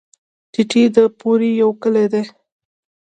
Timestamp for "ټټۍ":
0.53-0.83